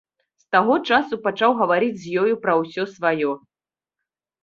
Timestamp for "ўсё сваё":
2.65-3.31